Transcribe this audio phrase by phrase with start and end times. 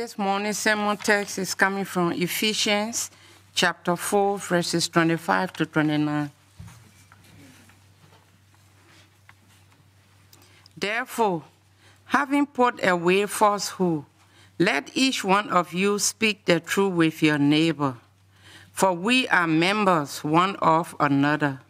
[0.00, 3.10] This morning's sermon text is coming from Ephesians
[3.54, 6.30] chapter 4, verses 25 to 29.
[10.74, 11.42] Therefore,
[12.06, 14.04] having put away falsehood,
[14.58, 17.96] let each one of you speak the truth with your neighbor,
[18.72, 21.60] for we are members one of another.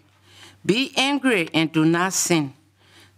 [0.64, 2.54] Be angry and do not sin.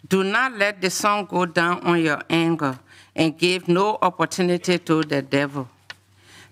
[0.09, 2.79] Do not let the sun go down on your anger,
[3.15, 5.69] and give no opportunity to the devil.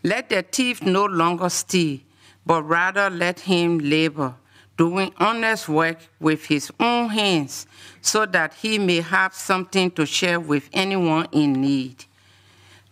[0.02, 2.00] Let the thief no longer steal,
[2.46, 4.34] but rather let him labor,
[4.76, 7.66] doing honest work with his own hands,
[8.00, 12.04] so that he may have something to share with anyone in need.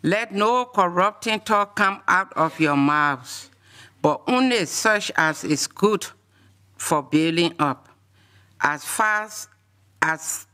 [0.03, 3.51] Let no corrupting talk come out of your mouths,
[4.01, 6.07] but only such as is good
[6.77, 7.89] for building up,
[8.61, 9.49] as fast
[10.01, 10.47] as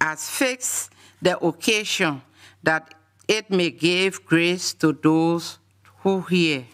[0.00, 0.90] as fix
[1.20, 2.22] the occasion,
[2.62, 2.94] that
[3.26, 5.58] it may give grace to those
[6.02, 6.64] who hear.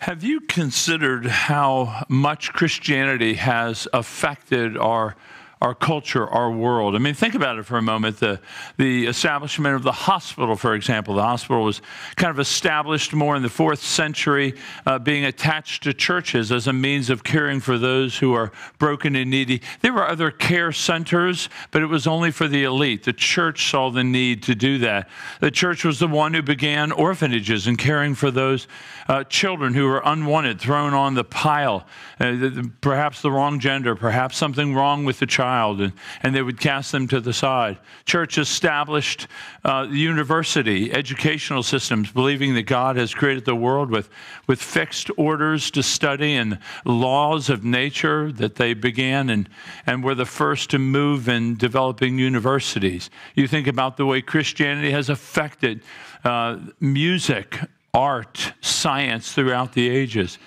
[0.00, 5.14] Have you considered how much Christianity has affected our
[5.60, 6.94] our culture, our world.
[6.94, 8.18] I mean, think about it for a moment.
[8.18, 8.40] The,
[8.78, 11.82] the establishment of the hospital, for example, the hospital was
[12.16, 14.54] kind of established more in the fourth century,
[14.86, 19.14] uh, being attached to churches as a means of caring for those who are broken
[19.14, 19.60] and needy.
[19.82, 23.04] There were other care centers, but it was only for the elite.
[23.04, 25.10] The church saw the need to do that.
[25.40, 28.66] The church was the one who began orphanages and caring for those
[29.08, 31.86] uh, children who were unwanted, thrown on the pile,
[32.18, 36.42] uh, perhaps the wrong gender, perhaps something wrong with the child child, and, and they
[36.42, 37.76] would cast them to the side.
[38.04, 39.26] Church established
[39.64, 44.08] uh, university, educational systems, believing that God has created the world with,
[44.46, 49.48] with fixed orders to study and laws of nature that they began and,
[49.86, 53.10] and were the first to move in developing universities.
[53.34, 55.80] You think about the way Christianity has affected
[56.24, 57.58] uh, music,
[57.92, 60.38] art, science throughout the ages.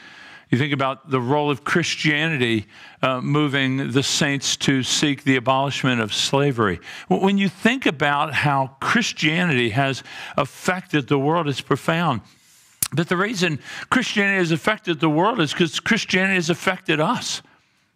[0.53, 2.68] You think about the role of Christianity
[3.02, 6.80] uh, moving the saints to seek the abolishment of slavery.
[7.08, 10.03] When you think about how Christianity has
[10.38, 12.22] affected the world, it's profound.
[12.96, 13.58] But the reason
[13.90, 17.42] Christianity has affected the world is because Christianity has affected us.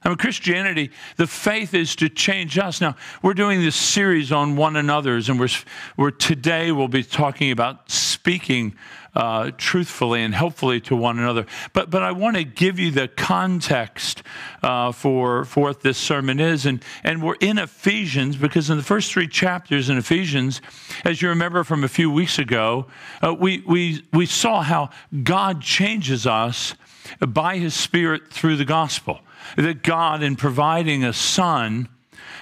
[0.01, 2.81] I mean, Christianity, the faith is to change us.
[2.81, 5.49] Now, we're doing this series on one another's, and we're,
[5.95, 8.75] we're today we'll be talking about speaking
[9.17, 11.47] uh, truthfully and helpfully to one another.
[11.73, 14.21] But, but I want to give you the context
[14.61, 16.67] uh, for, for what this sermon is.
[16.67, 20.61] And, and we're in Ephesians because in the first three chapters in Ephesians,
[21.03, 22.85] as you remember from a few weeks ago,
[23.23, 24.91] uh, we, we, we saw how
[25.23, 26.75] God changes us
[27.27, 29.21] by his Spirit through the gospel.
[29.55, 31.89] That God, in providing a Son,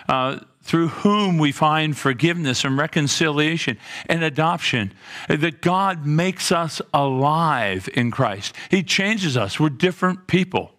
[0.10, 3.78] uh, through whom we find forgiveness and reconciliation
[4.08, 4.92] and adoption,
[5.30, 8.56] that God makes us alive in Christ.
[8.72, 9.60] He changes us.
[9.60, 10.72] We're different people.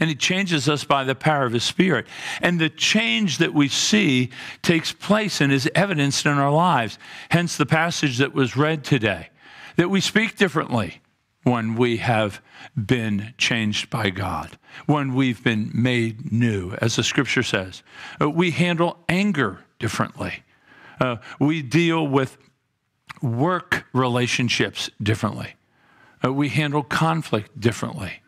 [0.00, 2.06] And He changes us by the power of His Spirit.
[2.40, 4.30] And the change that we see
[4.62, 6.98] takes place and is evidenced in our lives.
[7.30, 9.28] Hence the passage that was read today
[9.76, 11.00] that we speak differently
[11.48, 12.42] when we have
[12.76, 17.82] been changed by God, when we've been made new, as the scripture says.
[18.20, 20.42] Uh, we handle anger differently.
[21.00, 22.36] Uh, we deal with
[23.22, 25.54] work relationships differently.
[26.22, 28.20] Uh, we handle conflict differently.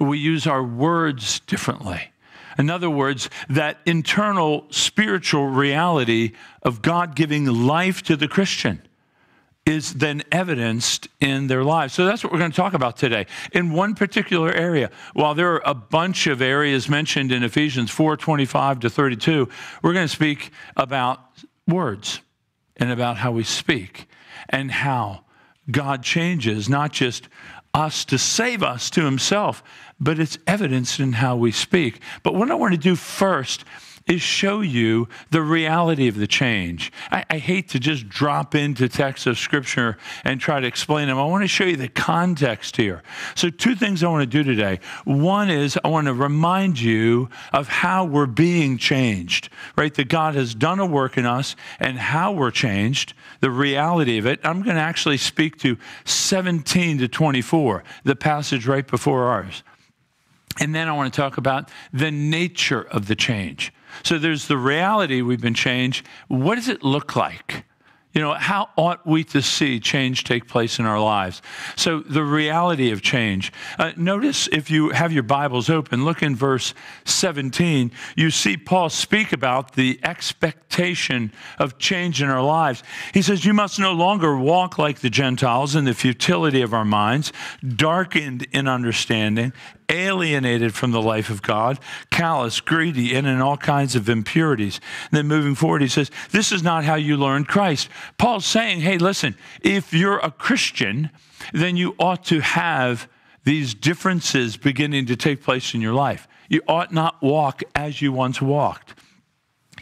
[0.00, 2.10] We use our words differently.
[2.58, 8.82] In other words, that internal spiritual reality of God giving life to the Christian
[9.66, 11.94] is then evidenced in their lives.
[11.94, 13.26] So that's what we're going to talk about today.
[13.52, 18.80] In one particular area, while there are a bunch of areas mentioned in Ephesians 4:25
[18.80, 19.48] to 32,
[19.82, 21.20] we're going to speak about
[21.66, 22.20] words
[22.76, 24.06] and about how we speak
[24.50, 25.24] and how
[25.70, 27.28] God changes not just
[27.72, 29.64] us to save us to himself,
[29.98, 32.00] but it's evidenced in how we speak.
[32.22, 33.64] But what I want to do first
[34.06, 36.92] is show you the reality of the change.
[37.10, 41.18] I, I, hate to just drop into texts of Scripture and try to explain them.
[41.18, 43.02] I want to show you the context here.
[43.34, 44.80] So, two things I want to do today.
[45.04, 49.94] One is I want to remind you of how we're being changed, right?
[49.94, 54.26] That God has done a work in us and how we're changed, the reality of
[54.26, 54.38] it.
[54.44, 59.62] I'm going to actually speak to 17 to 24, the passage right before ours.
[60.60, 63.72] And then I want to talk about the nature of the change.
[64.02, 66.06] So there's the reality we've been changed.
[66.28, 67.64] What does it look like?
[68.14, 71.42] You know, how ought we to see change take place in our lives?
[71.74, 73.52] So, the reality of change.
[73.76, 76.74] Uh, notice if you have your Bibles open, look in verse
[77.06, 77.90] 17.
[78.16, 82.84] You see Paul speak about the expectation of change in our lives.
[83.12, 86.84] He says, You must no longer walk like the Gentiles in the futility of our
[86.84, 87.32] minds,
[87.66, 89.52] darkened in understanding
[89.88, 91.78] alienated from the life of God,
[92.10, 94.80] callous, greedy, and in all kinds of impurities.
[95.10, 97.88] And then moving forward, he says, This is not how you learned Christ.
[98.18, 101.10] Paul's saying, Hey, listen, if you're a Christian,
[101.52, 103.08] then you ought to have
[103.44, 106.26] these differences beginning to take place in your life.
[106.48, 108.94] You ought not walk as you once walked.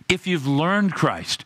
[0.08, 1.44] If you've learned Christ,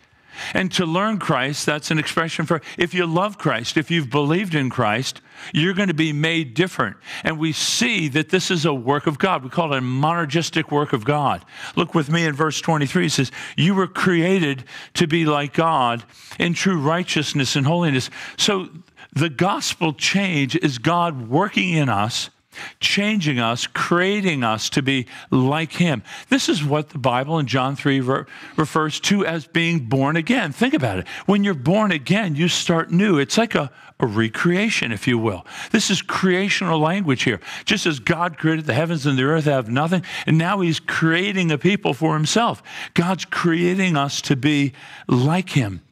[0.55, 4.55] and to learn Christ, that's an expression for if you love Christ, if you've believed
[4.55, 5.21] in Christ,
[5.53, 6.97] you're going to be made different.
[7.25, 9.45] And we see that this is a work of God.
[9.45, 11.45] We call it a monergistic work of God.
[11.75, 13.07] Look with me in verse 23.
[13.07, 16.05] It says, You were created to be like God
[16.39, 18.11] in true righteousness and holiness.
[18.37, 18.69] So
[19.13, 22.31] the gospel change is God working in us
[22.81, 26.03] changing us, creating us to be like Him.
[26.29, 28.25] This is what the Bible in John 3 re-
[28.57, 30.53] refers to as being born again.
[30.53, 31.09] Think about it.
[31.27, 33.19] When you're born again, you start new.
[33.19, 33.71] It's like a,
[34.01, 35.47] a recreation, if you will.
[35.73, 37.41] This is creational language here.
[37.65, 41.51] Just as God created the heavens and the earth have nothing, and now He's creating
[41.51, 42.63] a people for Himself.
[42.95, 44.73] God's creating us to be
[45.09, 45.83] like Him.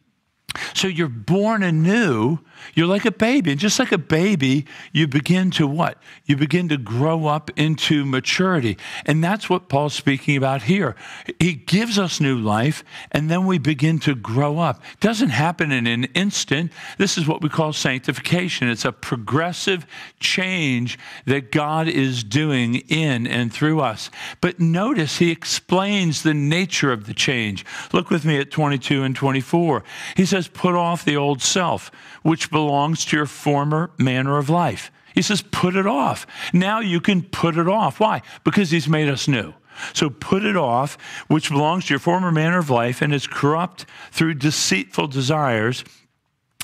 [0.74, 2.38] So you're born anew.
[2.74, 3.50] You're like a baby.
[3.50, 5.98] And just like a baby, you begin to what?
[6.24, 8.78] You begin to grow up into maturity.
[9.04, 10.96] And that's what Paul's speaking about here.
[11.38, 14.82] He gives us new life, and then we begin to grow up.
[14.92, 16.72] It doesn't happen in an instant.
[16.98, 18.68] This is what we call sanctification.
[18.68, 19.86] It's a progressive
[20.20, 24.10] change that God is doing in and through us.
[24.40, 27.64] But notice he explains the nature of the change.
[27.92, 29.84] Look with me at 22 and 24.
[30.16, 31.90] He says, Put off the old self,
[32.22, 34.92] which belongs to your former manner of life.
[35.12, 36.24] He says, Put it off.
[36.52, 37.98] Now you can put it off.
[37.98, 38.22] Why?
[38.44, 39.54] Because He's made us new.
[39.92, 40.96] So put it off,
[41.26, 45.82] which belongs to your former manner of life and is corrupt through deceitful desires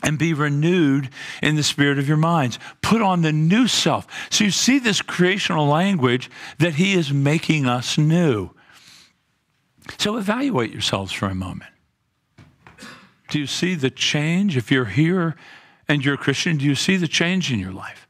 [0.01, 1.11] and be renewed
[1.43, 2.61] in the spirit of your minds.
[2.83, 4.07] Put on the new self.
[4.31, 8.51] So you see this creational language that he is making us new.
[9.99, 11.73] So evaluate yourselves for a moment.
[13.29, 14.57] Do you see the change?
[14.57, 15.35] If you're here
[15.91, 18.07] and you're a Christian, do you see the change in your life?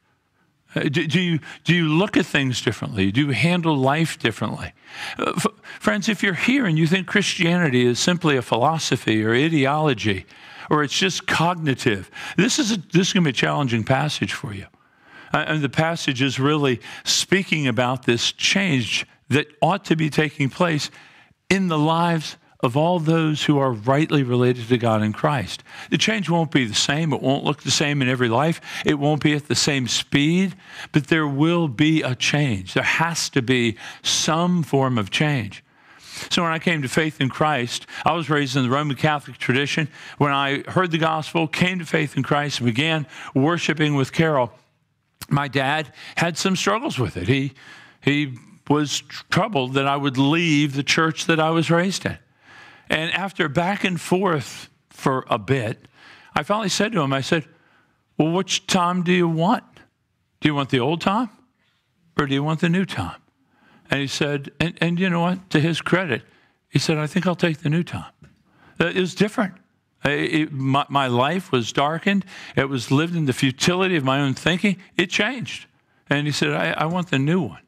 [0.75, 3.11] Uh, do, do, you, do you look at things differently?
[3.11, 4.73] Do you handle life differently?
[5.19, 5.47] Uh, f-
[5.81, 10.27] friends, if you're here and you think Christianity is simply a philosophy or ideology,
[10.69, 14.35] or it's just cognitive, this is, a, this is going to be a challenging passage
[14.35, 14.67] for you.
[15.33, 20.51] Uh, and the passage is really speaking about this change that ought to be taking
[20.51, 20.91] place
[21.49, 25.63] in the lives of all those who are rightly related to God in Christ.
[25.91, 27.13] The change won't be the same.
[27.13, 28.61] It won't look the same in every life.
[28.85, 30.55] It won't be at the same speed,
[30.93, 32.75] but there will be a change.
[32.75, 35.65] There has to be some form of change.
[36.31, 39.39] So when I came to faith in Christ, I was raised in the Roman Catholic
[39.39, 39.89] tradition.
[40.19, 44.53] When I heard the gospel, came to faith in Christ, began worshiping with Carol,
[45.31, 47.29] my dad had some struggles with it.
[47.29, 47.53] He,
[48.03, 48.37] he
[48.69, 52.19] was troubled that I would leave the church that I was raised in.
[52.91, 55.89] And after back and forth for a bit,
[56.35, 57.47] I finally said to him, I said,
[58.19, 59.65] Well, which Tom do you want?
[60.41, 61.31] Do you want the old Tom
[62.19, 63.15] or do you want the new Tom?
[63.91, 65.51] And he said, and, and you know what?
[65.51, 66.23] To his credit,
[66.69, 68.07] he said, I think I'll take the new Tom.
[68.79, 69.55] It was different.
[70.05, 72.25] It, my, my, life was darkened.
[72.57, 74.79] It was lived in the futility of my own thinking.
[74.97, 75.67] It changed.
[76.09, 77.61] And he said, I, I want the new one.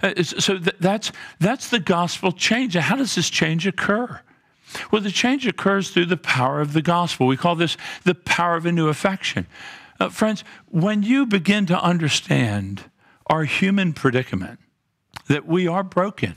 [0.00, 1.10] Uh, so th- that's,
[1.40, 2.74] that's the gospel change.
[2.74, 4.20] How does this change occur?
[4.90, 7.26] Well, the change occurs through the power of the gospel.
[7.26, 9.46] We call this the power of a new affection.
[10.00, 12.90] Uh, friends, when you begin to understand
[13.26, 14.58] our human predicament,
[15.28, 16.36] that we are broken,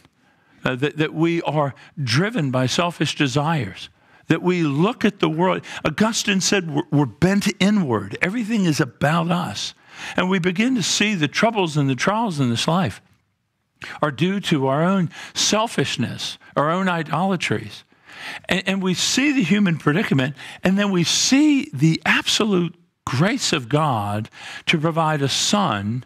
[0.63, 3.89] uh, that, that we are driven by selfish desires,
[4.27, 5.63] that we look at the world.
[5.83, 9.73] Augustine said we're, we're bent inward, everything is about us.
[10.17, 13.01] And we begin to see the troubles and the trials in this life
[14.01, 17.84] are due to our own selfishness, our own idolatries.
[18.49, 23.69] And, and we see the human predicament, and then we see the absolute grace of
[23.69, 24.29] God
[24.65, 26.03] to provide a son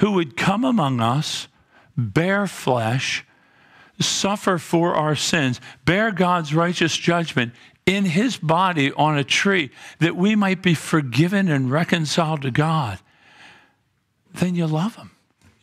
[0.00, 1.48] who would come among us,
[1.96, 3.24] bear flesh,
[4.00, 7.52] suffer for our sins, bear God's righteous judgment
[7.84, 12.98] in his body on a tree that we might be forgiven and reconciled to God,
[14.34, 15.10] then you love him.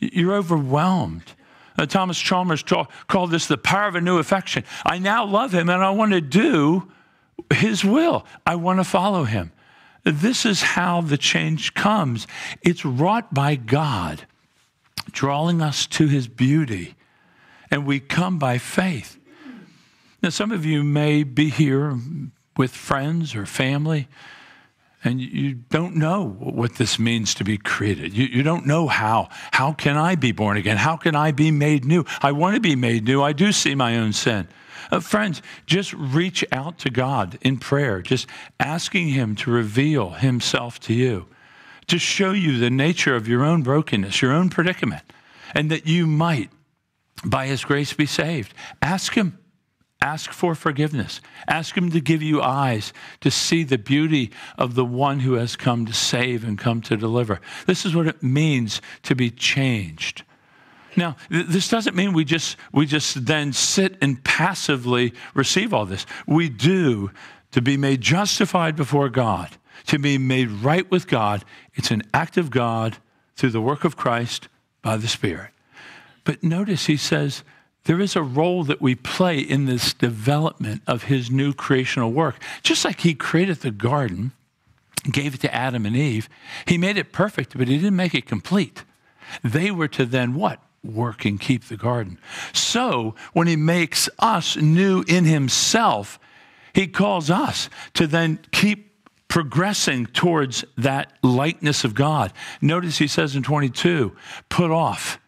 [0.00, 1.32] You're overwhelmed.
[1.78, 4.64] Uh, Thomas Chalmers called this the power of a new affection.
[4.84, 6.90] I now love him and I want to do
[7.52, 8.26] His will.
[8.46, 9.52] I want to follow Him.
[10.04, 12.26] This is how the change comes.
[12.62, 14.26] It's wrought by God,
[15.10, 16.94] drawing us to His beauty,
[17.70, 19.18] and we come by faith.
[20.22, 21.98] Now, some of you may be here
[22.56, 24.08] with friends or family
[25.06, 28.12] and you don't know what this means to be created.
[28.12, 29.28] You, you, don't know how.
[29.52, 30.76] How can I be born again?
[30.76, 32.04] How can I be made new?
[32.20, 33.22] I want to be made new.
[33.22, 34.48] I do see my own sin.
[34.90, 38.26] Uh, friends, just reach out to God in prayer, just
[38.58, 41.26] asking Him to reveal Himself to you,
[41.86, 45.04] to show you the nature of your own brokenness, your own predicament,
[45.54, 46.50] and that you might,
[47.24, 48.52] by His grace, be saved.
[48.82, 49.38] Ask Him.
[50.00, 51.20] Ask for forgiveness.
[51.48, 55.56] Ask Him to give you eyes to see the beauty of the one who has
[55.56, 57.40] come to save and come to deliver.
[57.66, 60.22] This is what it means to be changed.
[60.96, 65.86] Now, th- this doesn't mean we just, we just then sit and passively receive all
[65.86, 66.06] this.
[66.26, 67.10] We do
[67.52, 71.44] to be made justified before God, to be made right with God.
[71.74, 72.98] It's an act of God
[73.34, 74.48] through the work of Christ
[74.82, 75.50] by the Spirit.
[76.24, 77.44] But notice he says,
[77.86, 82.42] there is a role that we play in this development of his new creational work.
[82.62, 84.32] Just like he created the garden,
[85.10, 86.28] gave it to Adam and Eve,
[86.66, 88.84] he made it perfect, but he didn't make it complete.
[89.42, 90.60] They were to then what?
[90.84, 92.18] Work and keep the garden.
[92.52, 96.18] So when he makes us new in himself,
[96.72, 98.92] he calls us to then keep
[99.28, 102.32] progressing towards that likeness of God.
[102.60, 104.14] Notice he says in 22,
[104.48, 105.18] put off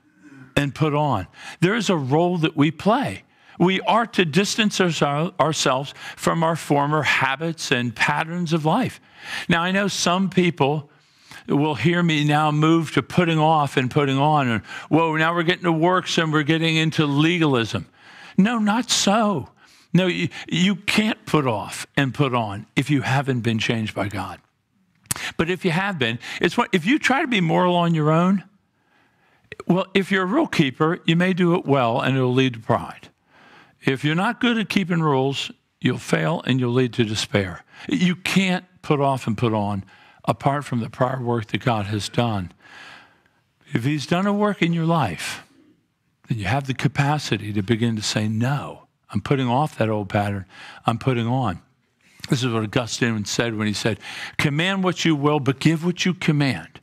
[0.58, 1.28] and put on.
[1.60, 3.22] There is a role that we play.
[3.58, 9.00] We are to distance ourselves from our former habits and patterns of life.
[9.48, 10.90] Now, I know some people
[11.48, 14.48] will hear me now move to putting off and putting on.
[14.48, 17.86] And, whoa, now we're getting to works and we're getting into legalism.
[18.36, 19.48] No, not so.
[19.92, 24.08] No, you, you can't put off and put on if you haven't been changed by
[24.08, 24.40] God.
[25.36, 28.10] But if you have been, it's what, if you try to be moral on your
[28.10, 28.44] own,
[29.66, 32.60] well, if you're a rule keeper, you may do it well and it'll lead to
[32.60, 33.08] pride.
[33.84, 35.50] If you're not good at keeping rules,
[35.80, 37.64] you'll fail and you'll lead to despair.
[37.88, 39.84] You can't put off and put on
[40.24, 42.52] apart from the prior work that God has done.
[43.72, 45.44] If He's done a work in your life,
[46.28, 50.08] then you have the capacity to begin to say, No, I'm putting off that old
[50.08, 50.46] pattern,
[50.86, 51.60] I'm putting on.
[52.28, 53.98] This is what Augustine said when he said,
[54.36, 56.80] Command what you will, but give what you command.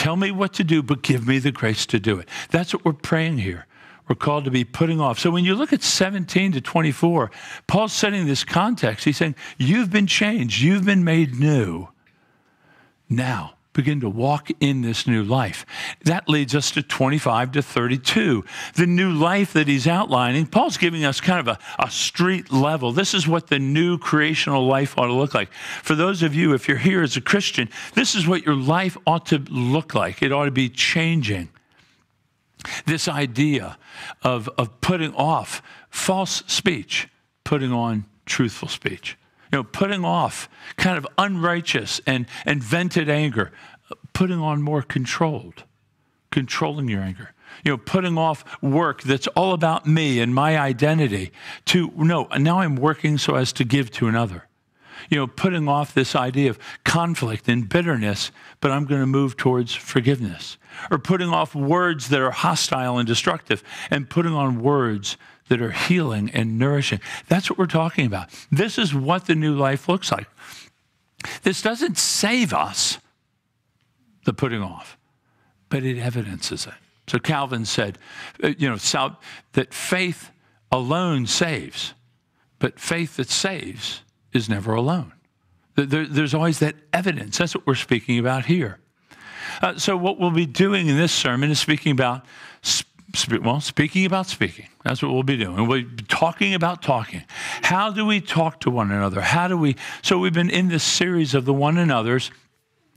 [0.00, 2.26] Tell me what to do, but give me the grace to do it.
[2.48, 3.66] That's what we're praying here.
[4.08, 5.18] We're called to be putting off.
[5.18, 7.30] So when you look at 17 to 24,
[7.66, 9.04] Paul's setting this context.
[9.04, 11.88] He's saying, You've been changed, you've been made new.
[13.10, 15.64] Now, begin to walk in this new life.
[16.04, 18.44] That leads us to 25 to 32.
[18.74, 22.92] The new life that he's outlining, Paul's giving us kind of a, a street level.
[22.92, 25.52] This is what the new creational life ought to look like.
[25.82, 28.96] For those of you, if you're here as a Christian, this is what your life
[29.06, 30.22] ought to look like.
[30.22, 31.48] It ought to be changing.
[32.86, 33.78] This idea
[34.22, 37.08] of, of putting off false speech,
[37.44, 39.16] putting on truthful speech
[39.52, 43.50] you know, putting off kind of unrighteous and, and vented anger,
[44.12, 45.64] putting on more controlled,
[46.30, 47.32] controlling your anger.
[47.64, 51.32] You know, putting off work that's all about me and my identity
[51.66, 54.46] to, no, now I'm working so as to give to another.
[55.08, 58.30] You know, putting off this idea of conflict and bitterness,
[58.60, 60.58] but I'm going to move towards forgiveness.
[60.92, 65.16] Or putting off words that are hostile and destructive and putting on words
[65.50, 67.00] that are healing and nourishing.
[67.28, 68.30] That's what we're talking about.
[68.52, 70.28] This is what the new life looks like.
[71.42, 72.98] This doesn't save us,
[74.24, 74.96] the putting off,
[75.68, 76.74] but it evidences it.
[77.08, 77.98] So Calvin said,
[78.42, 78.76] uh, you know,
[79.52, 80.30] that faith
[80.70, 81.94] alone saves,
[82.60, 84.02] but faith that saves
[84.32, 85.12] is never alone.
[85.74, 87.38] there's always that evidence.
[87.38, 88.78] That's what we're speaking about here.
[89.62, 92.24] Uh, so, what we'll be doing in this sermon is speaking about
[93.42, 94.68] well, speaking about speaking.
[94.84, 95.56] That's what we'll be doing.
[95.56, 97.22] We'll be talking about talking.
[97.62, 99.20] How do we talk to one another?
[99.20, 99.76] How do we?
[100.02, 102.30] So we've been in this series of the one another's,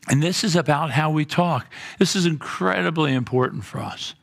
[0.07, 1.71] and this is about how we talk.
[1.99, 4.13] This is incredibly important for us.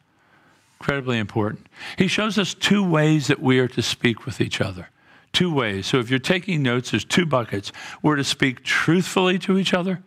[0.81, 1.67] Incredibly important.
[1.99, 4.89] He shows us two ways that we are to speak with each other.
[5.33, 5.87] Two ways.
[5.87, 7.71] So if you're taking notes, there's two buckets.
[8.03, 10.03] We're to speak truthfully to each other,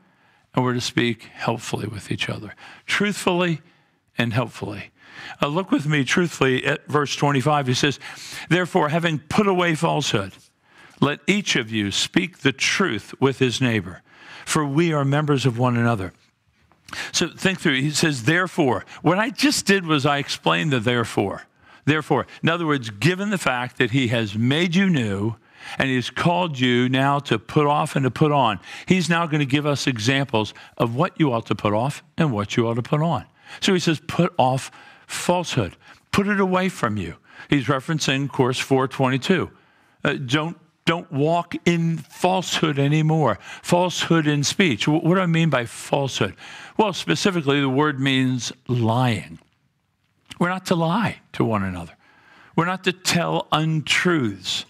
[0.54, 2.56] and we're to speak helpfully with each other.
[2.86, 3.62] Truthfully
[4.18, 4.92] and helpfully.
[5.42, 7.68] Uh, look with me truthfully at verse 25.
[7.68, 8.00] He says,
[8.50, 10.34] Therefore, having put away falsehood,
[11.00, 14.02] let each of you speak the truth with his neighbor,
[14.46, 16.14] for we are members of one another.
[17.12, 17.82] So think through.
[17.82, 18.86] He says, Therefore.
[19.02, 21.44] What I just did was I explained the therefore.
[21.86, 25.36] Therefore, in other words, given the fact that he has made you new
[25.78, 28.60] and He's called you now to put off and to put on.
[28.86, 32.32] He's now going to give us examples of what you ought to put off and
[32.32, 33.26] what you ought to put on.
[33.62, 34.72] So He says, put off
[35.08, 35.76] falsehood,
[36.12, 37.16] put it away from you.
[37.50, 39.52] He's referencing, course, 422.
[40.04, 43.40] Uh, don't don't walk in falsehood anymore.
[43.62, 44.86] Falsehood in speech.
[44.86, 46.36] What do I mean by falsehood?
[46.78, 49.40] Well, specifically, the word means lying.
[50.40, 51.94] We're not to lie to one another.
[52.56, 54.66] We're not to tell untruths.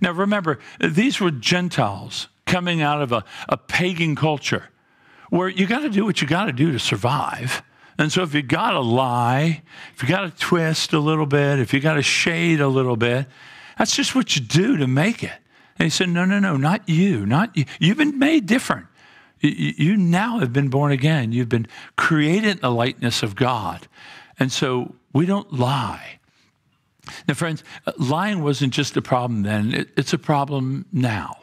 [0.00, 4.68] Now, remember, these were Gentiles coming out of a, a pagan culture
[5.30, 7.62] where you got to do what you got to do to survive.
[8.00, 9.60] And so, if you got to lie,
[9.94, 12.96] if you got to twist a little bit, if you got to shade a little
[12.96, 13.26] bit,
[13.76, 15.34] that's just what you do to make it.
[15.78, 17.66] And he said, No, no, no, not you, not you.
[17.78, 18.86] You've been made different.
[19.42, 21.32] You, now have been born again.
[21.32, 21.66] You've been
[21.96, 23.86] created in the likeness of God.
[24.38, 26.20] And so we don't lie.
[27.28, 27.64] Now, friends,
[27.98, 31.36] lying wasn't just a problem then, it, it's a problem now,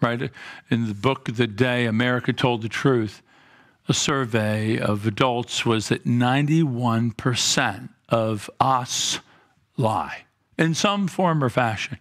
[0.00, 0.30] right?
[0.68, 3.22] In the book of the day, America Told the Truth,
[3.88, 9.20] a survey of adults was that 91% of us
[9.76, 10.24] lie
[10.58, 11.98] in some form or fashion.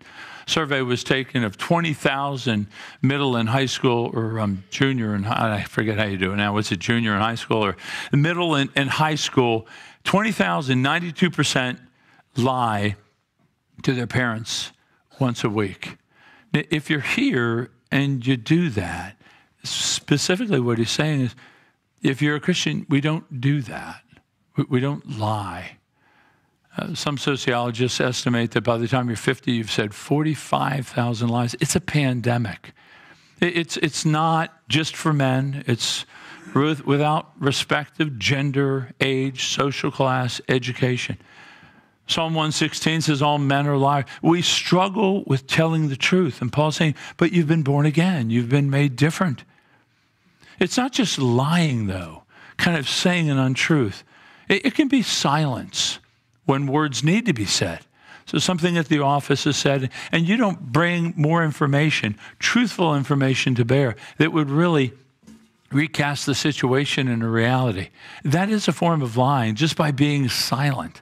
[0.48, 2.68] Survey was taken of 20,000
[3.02, 6.54] middle and high school or um, junior and I forget how you do it now.
[6.54, 7.76] Was it junior and high school or
[8.12, 9.68] middle and, and high school
[10.04, 11.80] 20,000, 92%
[12.38, 12.96] lie
[13.84, 14.72] to their parents
[15.20, 15.98] once a week.
[16.54, 19.18] If you're here and you do that,
[19.64, 21.36] specifically what he's saying is
[22.10, 24.02] if you're a Christian, we don't do that.
[24.70, 25.78] We, don't lie.
[26.78, 31.56] Uh, some sociologists estimate that by the time you're 50, you've said 45,000 lies.
[31.60, 32.72] It's a pandemic.
[33.42, 36.06] It's, it's not just for men, it's
[36.54, 41.18] without respect of gender, age, social class, education.
[42.08, 44.06] Psalm 116 says, All men are liars.
[44.22, 46.42] We struggle with telling the truth.
[46.42, 49.44] And Paul's saying, But you've been born again, you've been made different.
[50.60, 52.24] It's not just lying, though,
[52.58, 54.04] kind of saying an untruth.
[54.48, 56.00] It, it can be silence
[56.46, 57.80] when words need to be said.
[58.26, 63.54] So something at the office is said, and you don't bring more information, truthful information
[63.56, 64.94] to bear that would really
[65.72, 67.90] recast the situation in a reality.
[68.24, 71.02] That is a form of lying just by being silent.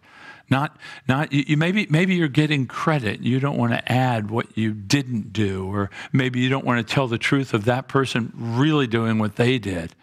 [0.50, 0.78] Not,
[1.08, 3.22] not you, maybe maybe you're getting credit.
[3.22, 6.94] You don't want to add what you didn't do, or maybe you don't want to
[6.94, 9.96] tell the truth of that person really doing what they did.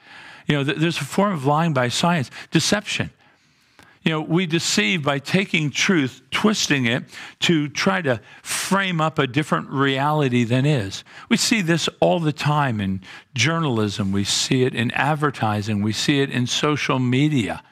[0.47, 3.11] You know, there's a form of lying by science, deception.
[4.03, 7.05] You know, we deceive by taking truth, twisting it
[7.41, 11.05] to try to frame up a different reality than is.
[11.29, 13.03] We see this all the time in
[13.35, 17.63] journalism, we see it in advertising, we see it in social media,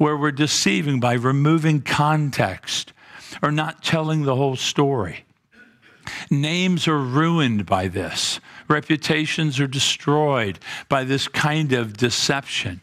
[0.00, 2.94] where we're deceiving by removing context
[3.42, 5.26] or not telling the whole story.
[6.30, 8.40] Names are ruined by this.
[8.66, 10.58] Reputations are destroyed
[10.88, 12.80] by this kind of deception.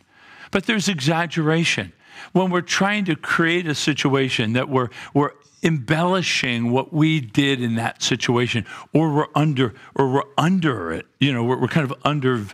[0.51, 1.91] But there's exaggeration
[2.33, 5.31] when we're trying to create a situation that we're, we're
[5.63, 11.33] embellishing what we did in that situation or we're under or we're under it you
[11.33, 12.45] know we're, we're kind of under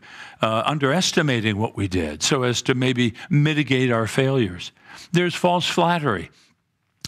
[0.43, 4.71] uh, underestimating what we did so as to maybe mitigate our failures
[5.11, 6.29] there's false flattery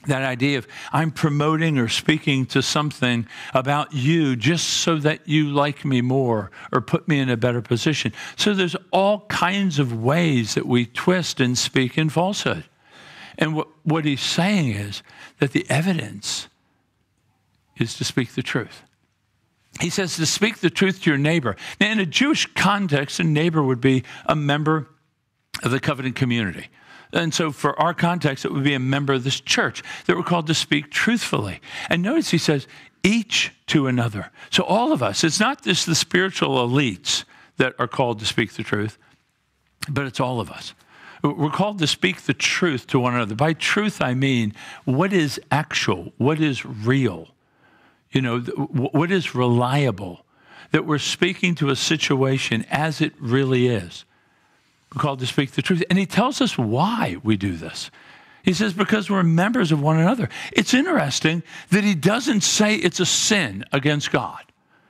[0.08, 5.50] that idea of I'm promoting or speaking to something about you just so that you
[5.50, 8.14] like me more or put me in a better position.
[8.36, 12.66] So there's all kinds of ways that we twist and speak in falsehood.
[13.38, 15.04] And what, what he's saying is
[15.40, 16.48] that the evidence
[17.78, 18.84] is to speak the truth.
[19.82, 21.56] He says to speak the truth to your neighbor.
[21.82, 24.88] Now, in a Jewish context, a neighbor would be a member
[25.64, 26.68] of the covenant community.
[27.12, 30.24] And so, for our context, it would be a member of this church that we're
[30.24, 31.62] called to speak truthfully.
[31.90, 32.68] And notice he says,
[33.04, 34.32] each to another.
[34.50, 37.24] So, all of us, it's not just the spiritual elites
[37.58, 38.98] that are called to speak the truth,
[39.90, 40.74] but it's all of us.
[41.24, 43.36] We're called to speak the truth to one another.
[43.36, 47.30] By truth, I mean what is actual, what is real,
[48.16, 50.26] you know, what is reliable,
[50.72, 54.06] that we're speaking to a situation as it really is.
[54.96, 55.84] We're called to speak the truth.
[55.90, 57.92] And he tells us why we do this.
[58.44, 60.30] He says, because we're members of one another.
[60.54, 64.42] It's interesting that he doesn't say it's a sin against God.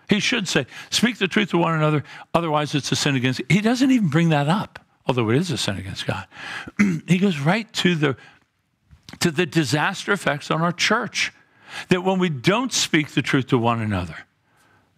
[0.08, 3.42] He should say, speak the truth to one another, otherwise it's a sin against.
[3.50, 6.28] He doesn't even bring that up, although it is a sin against God.
[7.08, 8.18] he goes right to the
[9.20, 11.32] to the disaster effects on our church.
[11.90, 14.26] That when we don't speak the truth to one another,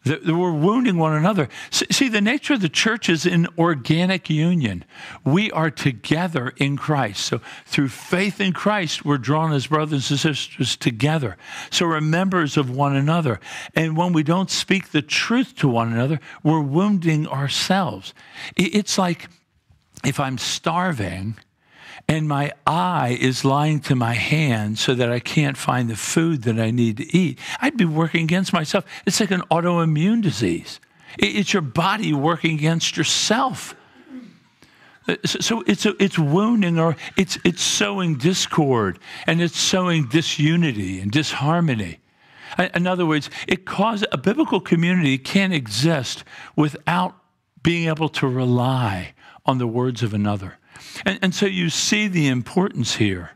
[0.07, 1.49] that we're wounding one another.
[1.69, 4.85] See, the nature of the church is in organic union.
[5.25, 7.25] We are together in Christ.
[7.25, 11.37] So through faith in Christ, we're drawn as brothers and sisters together.
[11.69, 13.39] So we're members of one another.
[13.75, 18.13] And when we don't speak the truth to one another, we're wounding ourselves.
[18.55, 19.27] It's like
[20.05, 21.37] if I'm starving
[22.07, 26.43] and my eye is lying to my hand so that I can't find the food
[26.43, 28.85] that I need to eat, I'd be working against myself.
[29.05, 30.79] It's like an autoimmune disease.
[31.19, 33.75] It's your body working against yourself.
[35.07, 41.11] Uh, so it's it's wounding or it's it's sowing discord and it's sowing disunity and
[41.11, 41.99] disharmony.
[42.73, 46.23] In other words, it causes a biblical community can't exist
[46.55, 47.15] without
[47.63, 49.13] being able to rely
[49.45, 50.57] on the words of another.
[51.05, 53.31] And, and so you see the importance here,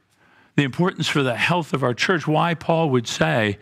[0.56, 3.58] the importance for the health of our church, why Paul would say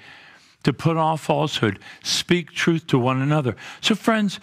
[0.63, 3.56] to put off falsehood, speak truth to one another.
[3.82, 4.39] So, friends,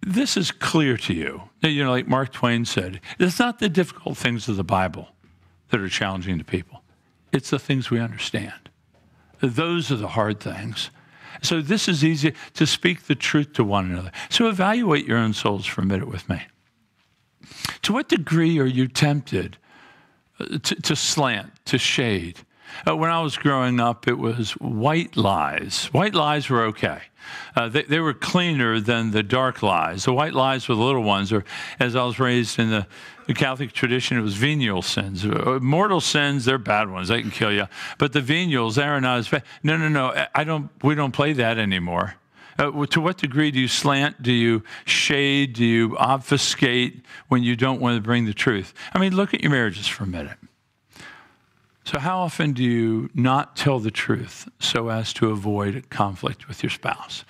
[0.00, 1.42] this is clear to you.
[1.62, 5.08] You know, like Mark Twain said, it's not the difficult things of the Bible
[5.70, 6.82] that are challenging to people,
[7.32, 8.70] it's the things we understand.
[9.40, 10.90] Those are the hard things.
[11.42, 14.10] So, this is easy to speak the truth to one another.
[14.28, 16.42] So, evaluate your own souls for a minute with me.
[17.82, 19.56] To what degree are you tempted
[20.40, 22.40] uh, to, to slant, to shade?
[22.86, 25.86] Uh, when I was growing up, it was white lies.
[25.86, 27.00] White lies were okay.
[27.56, 30.04] Uh, they, they, were cleaner than the dark lies.
[30.04, 31.44] The white lies were the little ones, or
[31.78, 32.86] as I was raised in the,
[33.26, 35.24] the Catholic tradition, it was venial sins.
[35.24, 37.08] Uh, mortal sins, they're bad ones.
[37.08, 37.66] They can kill you.
[37.98, 39.42] But the venials, they're not as bad.
[39.62, 40.26] No, no, no.
[40.34, 40.70] I don't.
[40.82, 42.14] We don't play that anymore.
[42.58, 44.20] Uh, to what degree do you slant?
[44.22, 45.52] Do you shade?
[45.52, 48.74] Do you obfuscate when you don't want to bring the truth?
[48.92, 50.38] I mean, look at your marriages for a minute.
[51.84, 56.62] So, how often do you not tell the truth so as to avoid conflict with
[56.62, 57.24] your spouse?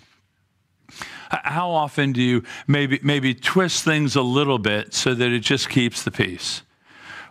[1.30, 5.68] How often do you maybe, maybe twist things a little bit so that it just
[5.68, 6.62] keeps the peace?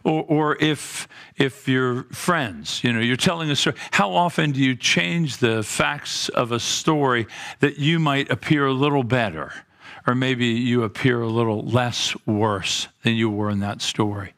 [0.08, 4.62] Or, or if, if you're friends, you know, you're telling a story, how often do
[4.62, 7.28] you change the facts of a story
[7.60, 9.52] that you might appear a little better?
[10.08, 14.34] Or maybe you appear a little less worse than you were in that story?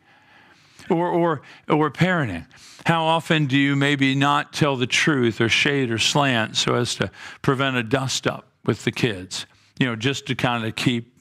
[0.90, 2.48] Or, or, or parenting.
[2.88, 6.96] How often do you maybe not tell the truth or shade or slant so as
[6.96, 7.12] to
[7.44, 9.46] prevent a dust up with the kids?
[9.80, 11.14] You know, just to kind of keep,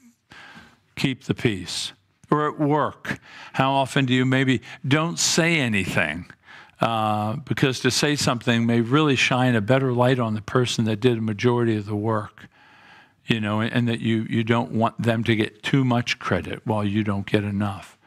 [0.95, 1.91] keep the peace
[2.31, 3.19] or at work?
[3.53, 6.25] How often do you maybe don't say anything?
[6.79, 10.99] Uh, because to say something may really shine a better light on the person that
[11.01, 12.47] did a majority of the work,
[13.25, 16.85] you know, and, that you, you don't want them to get too much credit while
[16.85, 17.97] you don't get enough.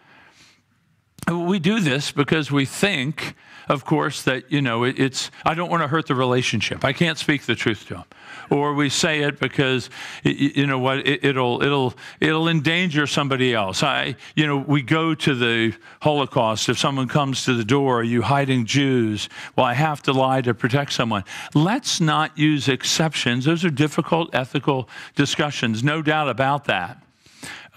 [1.31, 3.35] We do this because we think
[3.69, 6.85] of course, that, you know, it, it's, I don't want to hurt the relationship.
[6.85, 8.05] I can't speak the truth to him.
[8.51, 9.91] Or we say it because,
[10.25, 13.83] you know what, it, it'll, it'll, it'll endanger somebody else.
[13.83, 16.69] I, you know, we go to the Holocaust.
[16.69, 19.29] If someone comes to the door, are you hiding Jews?
[19.57, 21.25] Well, I have to lie to protect someone.
[21.55, 23.45] Let's not use exceptions.
[23.45, 27.03] Those are difficult ethical discussions, no doubt about that.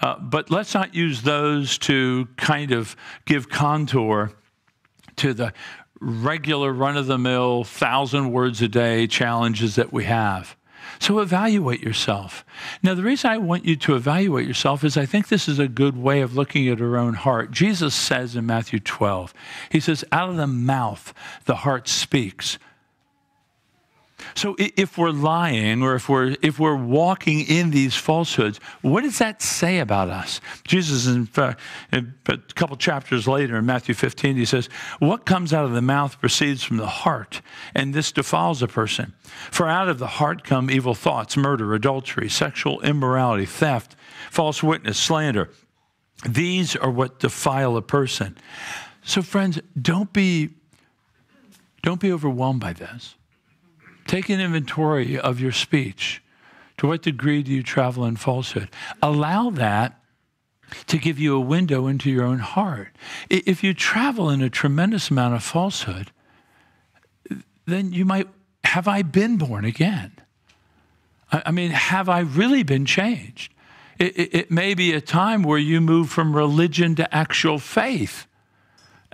[0.00, 4.32] Uh, but let's not use those to kind of give contour
[5.16, 5.52] to the
[6.00, 10.56] regular run of the mill, thousand words a day challenges that we have.
[10.98, 12.44] So evaluate yourself.
[12.82, 15.68] Now, the reason I want you to evaluate yourself is I think this is a
[15.68, 17.50] good way of looking at our own heart.
[17.50, 19.34] Jesus says in Matthew 12,
[19.70, 21.12] He says, Out of the mouth,
[21.44, 22.58] the heart speaks.
[24.34, 29.18] So if we're lying or if we're if we're walking in these falsehoods, what does
[29.18, 30.40] that say about us?
[30.64, 31.60] Jesus, in fact,
[31.92, 32.02] a
[32.54, 36.62] couple chapters later in Matthew 15, he says, "What comes out of the mouth proceeds
[36.62, 37.42] from the heart,
[37.74, 39.12] and this defiles a person.
[39.50, 43.96] For out of the heart come evil thoughts, murder, adultery, sexual immorality, theft,
[44.30, 45.50] false witness, slander.
[46.26, 48.38] These are what defile a person."
[49.02, 50.50] So, friends, don't be
[51.82, 53.14] don't be overwhelmed by this.
[54.06, 56.22] Take an inventory of your speech.
[56.78, 58.68] To what degree do you travel in falsehood?
[59.02, 59.98] Allow that
[60.88, 62.88] to give you a window into your own heart.
[63.30, 66.10] If you travel in a tremendous amount of falsehood,
[67.66, 68.28] then you might
[68.64, 70.12] have I been born again?
[71.32, 73.52] I mean, have I really been changed?
[73.98, 78.26] It, it, it, may be a time where you move from religion to actual faith.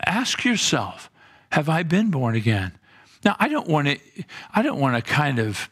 [0.05, 1.11] Ask yourself,
[1.53, 2.73] have I been born again?
[3.25, 3.99] Now, I don't want to,
[4.55, 5.71] I don't want to kind of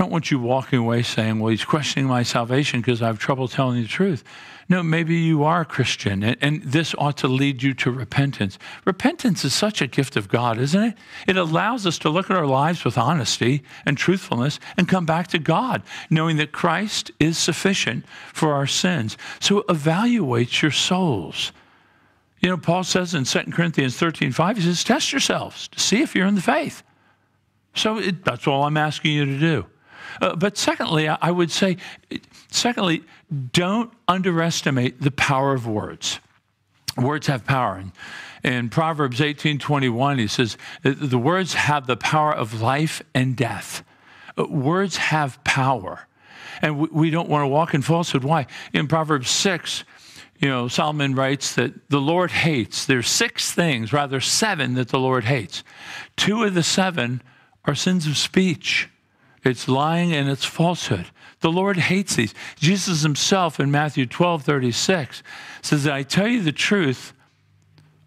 [0.00, 3.18] I don't want you walking away saying, well, he's questioning my salvation because I have
[3.18, 4.24] trouble telling the truth.
[4.68, 8.56] No, maybe you are a Christian, and, and, this ought to lead you to repentance.
[8.84, 10.94] Repentance is such a gift of God, isn't it?
[11.26, 15.26] It allows us to look at our lives with honesty and truthfulness and come back
[15.28, 19.18] to God, knowing that Christ is sufficient for our sins.
[19.40, 21.50] So evaluate your souls.
[22.40, 26.02] You know, Paul says in 2 Corinthians 13 5, he says, test yourselves to see
[26.02, 26.82] if you're in the faith.
[27.74, 29.66] So it, that's all I'm asking you to do.
[30.20, 31.76] Uh, but secondly, I would say,
[32.50, 33.04] secondly,
[33.52, 36.18] don't underestimate the power of words.
[36.96, 37.76] Words have power.
[37.76, 37.92] And
[38.42, 43.84] in Proverbs 18:21, he says, the words have the power of life and death.
[44.36, 46.06] Uh, words have power.
[46.62, 48.24] And we don't want to walk in falsehood.
[48.24, 48.46] Why?
[48.72, 49.84] In Proverbs 6,
[50.40, 52.86] you know, Solomon writes that the Lord hates.
[52.86, 55.62] There's six things, rather seven, that the Lord hates.
[56.16, 57.22] Two of the seven
[57.66, 58.88] are sins of speech.
[59.44, 61.06] It's lying and it's falsehood.
[61.40, 62.34] The Lord hates these.
[62.56, 65.22] Jesus himself in Matthew 12 36
[65.62, 67.12] says, I tell you the truth,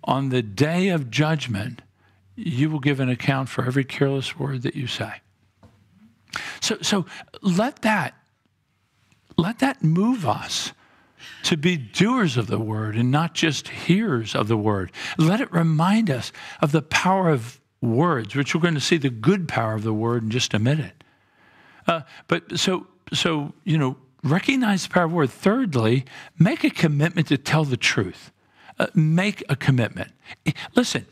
[0.04, 1.82] on the day of judgment,
[2.36, 5.22] you will give an account for every careless word that you say.
[6.62, 7.06] So, so
[7.41, 8.15] let that
[9.38, 10.72] let that move us
[11.44, 14.92] to be doers of the word and not just hearers of the word.
[15.18, 19.10] Let it remind us of the power of words, which we're going to see the
[19.10, 21.04] good power of the word in just a minute.
[21.86, 25.30] Uh, but so, so, you know, recognize the power of word.
[25.30, 26.06] Thirdly,
[26.40, 28.32] make a commitment to tell the truth.
[28.80, 30.12] Uh, make a commitment.
[30.76, 31.06] Listen,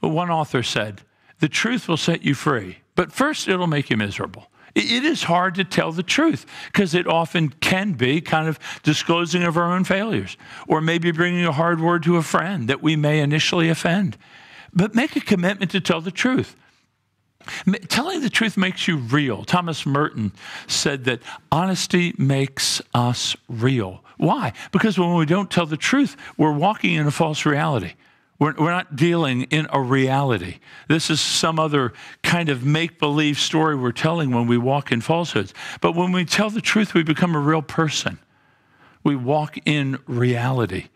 [0.00, 1.02] one author said,
[1.38, 4.50] the truth will set you free, but first it'll make you miserable.
[4.76, 9.42] It is hard to tell the truth because it often can be kind of disclosing
[9.42, 10.36] of our own failures
[10.68, 14.18] or maybe bringing a hard word to a friend that we may initially offend.
[14.74, 16.56] But make a commitment to tell the truth.
[17.88, 19.44] Telling the truth makes you real.
[19.44, 20.32] Thomas Merton
[20.66, 24.04] said that honesty makes us real.
[24.18, 24.52] Why?
[24.72, 27.94] Because when we don't tell the truth, we're walking in a false reality.
[28.38, 30.58] We're, we're not dealing in a reality.
[30.88, 35.00] This is some other kind of make believe story we're telling when we walk in
[35.00, 35.54] falsehoods.
[35.80, 38.18] But when we tell the truth, we become a real person.
[39.02, 40.88] We walk in reality.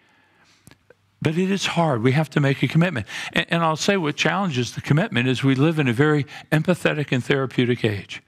[1.23, 2.03] But it is hard.
[2.03, 3.07] We have to make a commitment.
[3.33, 7.13] And, and, I'll say what challenges the commitment is we live in a very empathetic
[7.13, 8.23] and therapeutic age.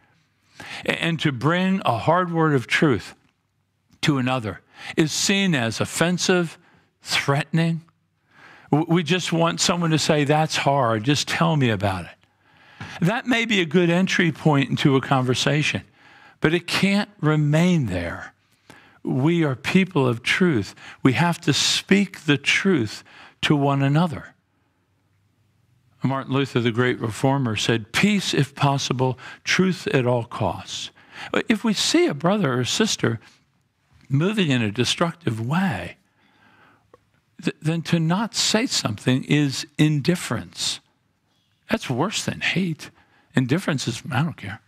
[0.85, 3.15] And, and to bring a hard word of truth
[4.03, 4.61] to another
[4.97, 6.59] is seen as offensive,
[7.03, 7.83] threatening.
[8.73, 11.05] We just want someone to say, That's hard.
[11.05, 12.87] Just tell me about it.
[13.01, 15.83] That may be a good entry point into a conversation,
[16.41, 18.33] but it can't remain there
[19.03, 20.75] we are people of truth.
[21.03, 23.03] We have to speak the truth
[23.43, 24.35] to one another.
[26.05, 30.91] Martin Luther, the great reformer, said, Peace if possible, truth at all costs.
[31.49, 33.21] If we see a brother or sister
[34.09, 35.97] moving in a destructive way,
[37.43, 40.81] th- then to not say something is indifference.
[41.71, 42.91] That's worse than hate.
[43.35, 44.61] Indifference is, I don't care.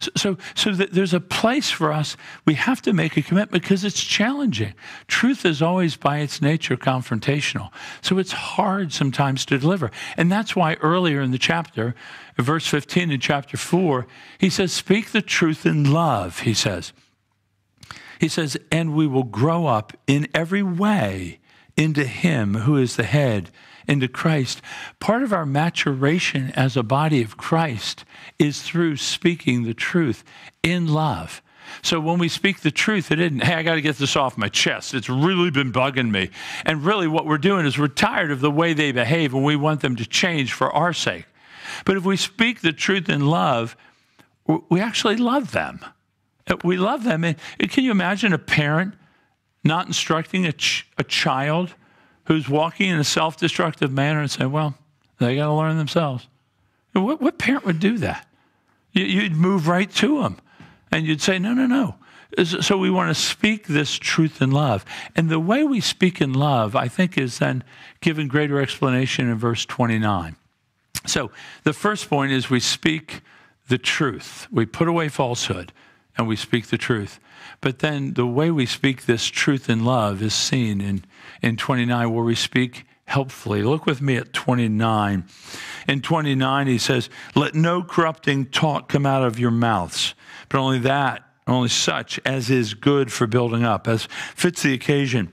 [0.00, 2.16] So, so, so there's a place for us.
[2.44, 4.74] We have to make a commitment because it's challenging.
[5.06, 7.70] Truth is always, by its nature, confrontational.
[8.02, 9.90] So it's hard sometimes to deliver.
[10.16, 11.94] And that's why earlier in the chapter,
[12.36, 14.06] verse 15 in chapter 4,
[14.38, 16.92] he says, Speak the truth in love, he says.
[18.20, 21.38] He says, And we will grow up in every way
[21.76, 23.50] into him who is the head
[23.88, 24.62] into Christ.
[24.98, 28.04] Part of our maturation as a body of Christ
[28.38, 30.24] is through speaking the truth
[30.62, 31.42] in love.
[31.82, 34.38] So when we speak the truth, it isn't, hey, I got to get this off
[34.38, 34.94] my chest.
[34.94, 36.30] It's really been bugging me.
[36.64, 39.56] And really, what we're doing is we're tired of the way they behave and we
[39.56, 41.26] want them to change for our sake.
[41.84, 43.76] But if we speak the truth in love,
[44.70, 45.84] we actually love them.
[46.62, 47.24] We love them.
[47.24, 48.94] And can you imagine a parent
[49.66, 51.74] not instructing a, ch- a child
[52.24, 54.74] who's walking in a self destructive manner and say, well,
[55.18, 56.26] they got to learn themselves.
[56.92, 58.26] What, what, parent would do that?
[58.92, 60.38] You'd move right to them
[60.90, 61.96] and you'd say, no, no, no.
[62.44, 64.84] So we want to speak this truth in love.
[65.14, 67.62] And the way we speak in love, I think, is then
[68.00, 70.36] given greater explanation in verse 29.
[71.06, 71.30] So
[71.64, 73.20] the first point is we speak
[73.68, 75.72] the truth, we put away falsehood
[76.16, 77.20] and we speak the truth.
[77.60, 81.04] But then the way we speak this truth in love is seen in,
[81.42, 83.62] in 29, where we speak helpfully.
[83.62, 85.24] Look with me at 29.
[85.88, 90.14] In 29, he says, Let no corrupting talk come out of your mouths,
[90.48, 95.32] but only that, only such as is good for building up, as fits the occasion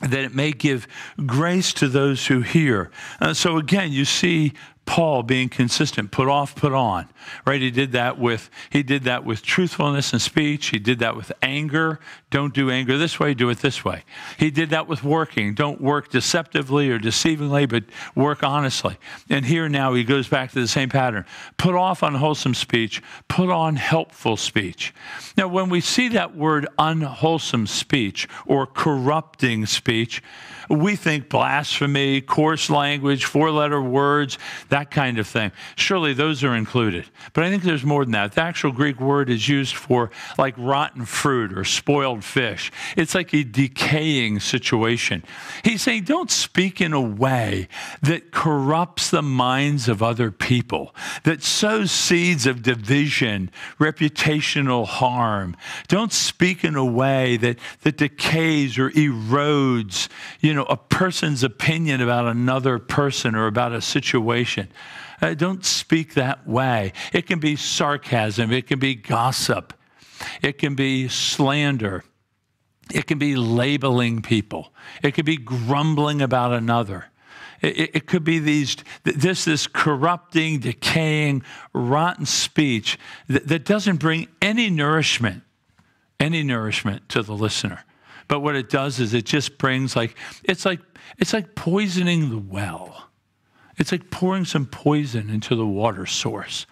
[0.00, 0.86] that it may give
[1.26, 2.90] grace to those who hear.
[3.20, 4.52] Uh, so again, you see
[4.88, 7.10] Paul being consistent, put off, put on,
[7.44, 7.60] right?
[7.60, 10.68] He did that with he did that with truthfulness in speech.
[10.68, 12.00] He did that with anger.
[12.30, 14.04] Don't do anger this way, do it this way.
[14.38, 15.52] He did that with working.
[15.52, 18.96] Don't work deceptively or deceivingly, but work honestly.
[19.28, 21.26] And here now he goes back to the same pattern.
[21.58, 24.94] Put off unwholesome speech, put on helpful speech.
[25.36, 30.22] Now, when we see that word unwholesome speech or corrupting speech,
[30.68, 35.50] we think blasphemy, coarse language, four letter words, that kind of thing.
[35.76, 37.06] Surely those are included.
[37.32, 38.32] But I think there's more than that.
[38.32, 42.70] The actual Greek word is used for like rotten fruit or spoiled fish.
[42.96, 45.24] It's like a decaying situation.
[45.64, 47.68] He's saying, don't speak in a way
[48.02, 53.50] that corrupts the minds of other people, that sows seeds of division,
[53.80, 55.56] reputational harm.
[55.88, 60.08] Don't speak in a way that, that decays or erodes,
[60.40, 64.68] you know know, a person's opinion about another person or about a situation.
[65.20, 66.92] Uh, don't speak that way.
[67.12, 69.72] It can be sarcasm, it can be gossip,
[70.42, 72.04] it can be slander,
[72.92, 77.06] it can be labeling people, it can be grumbling about another.
[77.60, 81.42] It, it, could be these this this corrupting, decaying,
[81.72, 85.42] rotten speech that, that doesn't bring any nourishment,
[86.20, 87.84] any nourishment to the listener.
[88.28, 90.14] But what it does is it just brings like
[90.44, 90.80] it's like
[91.18, 93.08] it's like poisoning the well.
[93.78, 96.66] It's like pouring some poison into the water source.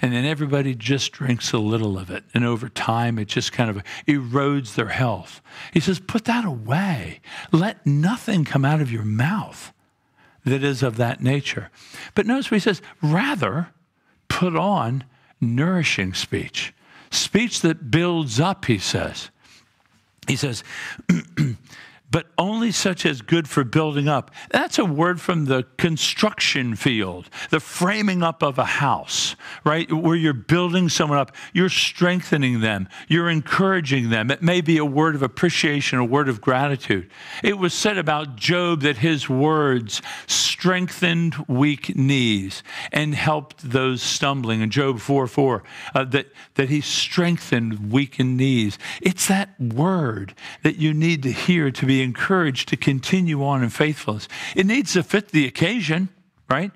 [0.00, 2.24] And then everybody just drinks a little of it.
[2.34, 5.40] And over time, it just kind of erodes their health.
[5.72, 7.20] He says, Put that away.
[7.52, 9.72] Let nothing come out of your mouth
[10.44, 11.70] that is of that nature.
[12.14, 13.68] But notice what he says, Rather,
[14.28, 15.04] put on
[15.40, 16.74] nourishing speech,
[17.10, 19.30] speech that builds up, he says.
[20.26, 20.64] He says,
[22.14, 24.30] but only such as good for building up.
[24.50, 29.92] That's a word from the construction field, the framing up of a house, right?
[29.92, 34.30] Where you're building someone up, you're strengthening them, you're encouraging them.
[34.30, 37.10] It may be a word of appreciation, a word of gratitude.
[37.42, 44.60] It was said about Job that his words strengthened weak knees and helped those stumbling.
[44.60, 45.64] In Job 4 4,
[45.96, 48.78] uh, that, that he strengthened weakened knees.
[49.02, 53.70] It's that word that you need to hear to be encouraged to continue on in
[53.70, 54.28] faithfulness.
[54.54, 56.08] It needs to fit the occasion,
[56.48, 56.70] right?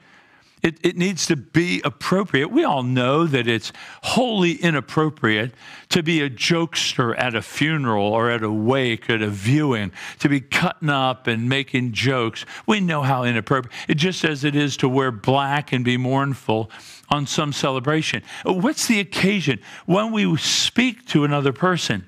[0.62, 2.50] It, it needs to be appropriate.
[2.50, 5.52] We all know that it's wholly inappropriate
[5.90, 10.28] to be a jokester at a funeral or at a wake, at a viewing, to
[10.28, 12.44] be cutting up and making jokes.
[12.66, 13.74] We know how inappropriate.
[13.86, 16.70] It just as it is to wear black and be mournful
[17.08, 18.22] on some celebration.
[18.44, 19.60] What's the occasion?
[19.86, 22.04] When we speak to another person,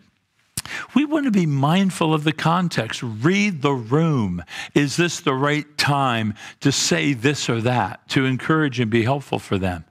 [0.95, 3.03] we want to be mindful of the context.
[3.03, 4.43] Read the room.
[4.75, 9.39] Is this the right time to say this or that, to encourage and be helpful
[9.39, 9.85] for them?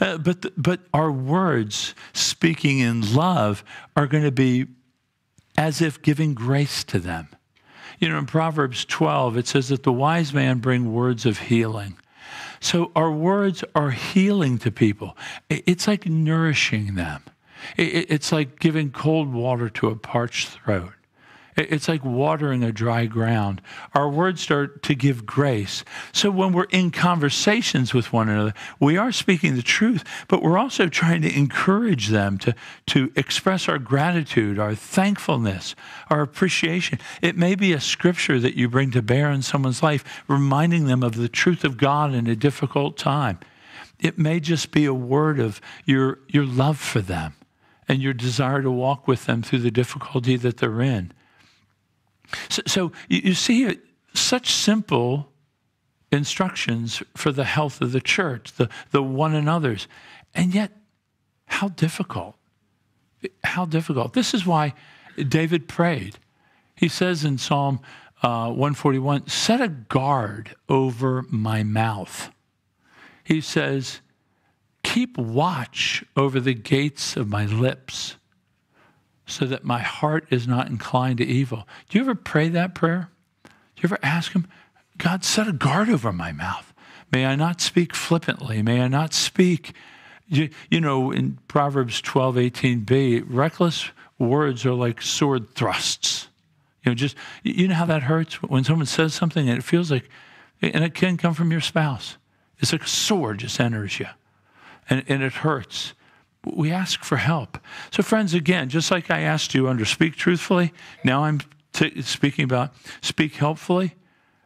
[0.00, 3.64] Uh, but, the, but our words, speaking in love,
[3.96, 4.66] are going to be
[5.56, 7.28] as if giving grace to them.
[7.98, 11.96] You know, in Proverbs 12, it says that the wise man bring words of healing.
[12.60, 15.16] So our words are healing to people.
[15.48, 17.22] It's like nourishing them.
[17.76, 20.92] It's like giving cold water to a parched throat.
[21.58, 23.60] It's like watering a dry ground.
[23.92, 25.84] Our words are to give grace.
[26.12, 30.58] So when we're in conversations with one another, we are speaking the truth, but we're
[30.58, 32.54] also trying to encourage them to,
[32.86, 35.74] to express our gratitude, our thankfulness,
[36.10, 37.00] our appreciation.
[37.22, 41.02] It may be a scripture that you bring to bear in someone's life, reminding them
[41.02, 43.40] of the truth of God in a difficult time.
[43.98, 47.34] It may just be a word of your, your love for them
[47.88, 51.12] and your desire to walk with them through the difficulty that they're in.
[52.50, 53.78] So, so you, see
[54.12, 55.32] such simple
[56.12, 59.88] instructions for the health of the church, the, the one another's,
[60.34, 60.72] and yet
[61.46, 62.36] how difficult.
[63.42, 64.12] How difficult.
[64.12, 64.74] This is why
[65.16, 66.18] David prayed.
[66.76, 67.80] He says in Psalm
[68.22, 72.30] uh, 141 Set a guard over my mouth.
[73.24, 74.00] He says,
[74.98, 78.16] Keep watch over the gates of my lips
[79.26, 81.68] so that my heart is not inclined to evil.
[81.88, 83.08] Do you ever pray that prayer?
[83.44, 84.48] Do you ever ask Him,
[84.96, 86.74] God, set a guard over my mouth?
[87.12, 88.60] May I not speak flippantly.
[88.60, 89.72] May I not speak,
[90.26, 96.26] you, you know, in Proverbs 12, 18b, reckless words are like sword thrusts.
[96.82, 99.92] You know, just, you know how that hurts when someone says something and it feels
[99.92, 100.08] like,
[100.60, 102.16] and it can come from your spouse.
[102.58, 104.08] It's like a sword just enters you
[104.88, 105.94] and, and it hurts.
[106.44, 107.58] We ask for help.
[107.90, 110.72] So, friends, again, just like I asked you under speak truthfully,
[111.04, 111.40] now I'm
[111.72, 113.94] t- speaking about speak helpfully.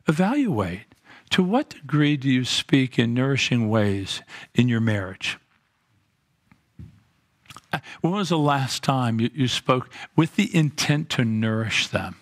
[0.09, 0.81] Evaluate.
[1.31, 4.21] to what degree do you speak in nourishing ways
[4.55, 5.39] in your marriage?
[7.73, 12.17] Uh, when was the last time you, you spoke with the intent to nourish them?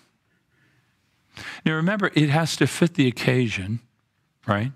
[1.65, 3.81] Now remember, it has to fit the occasion,
[4.47, 4.73] right?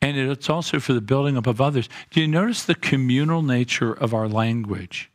[0.00, 1.88] And it's also for the building up of others.
[2.10, 5.10] Do you notice the communal nature of our language?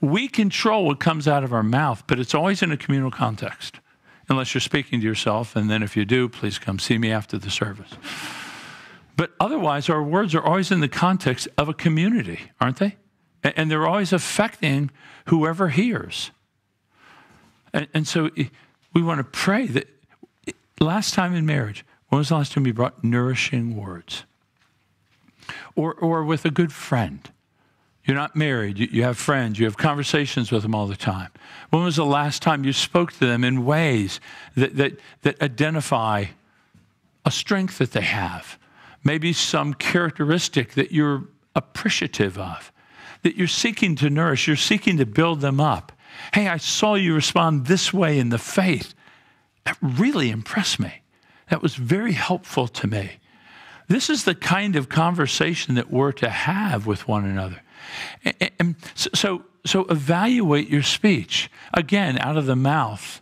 [0.00, 3.80] We control what comes out of our mouth, but it's always in a communal context,
[4.28, 5.56] unless you're speaking to yourself.
[5.56, 7.90] And then if you do, please come see me after the service.
[9.16, 12.96] But otherwise, our words are always in the context of a community, aren't they?
[13.42, 14.90] And they're always affecting
[15.26, 16.30] whoever hears.
[17.72, 18.30] And, so
[18.92, 19.88] we want to pray that
[20.78, 24.24] last time in marriage, when was the last time you brought nourishing words?
[25.74, 27.26] Or, or with a good friend?
[28.04, 31.30] You're not married, you, have friends, you have conversations with them all the time.
[31.70, 34.20] When was the last time you spoke to them in ways
[34.56, 36.26] that, that, that identify
[37.24, 38.58] a strength that they have?
[39.02, 41.24] Maybe some characteristic that you're
[41.56, 42.70] appreciative of,
[43.22, 45.92] that you're seeking to nourish, you're seeking to build them up.
[46.34, 48.92] Hey, I saw you respond this way in the faith.
[49.64, 51.01] That really impressed me.
[51.52, 53.10] That was very helpful to me.
[53.86, 57.60] This is the kind of conversation that we're to have with one another.
[58.58, 61.50] And so, so evaluate your speech.
[61.74, 63.20] Again, out of the mouth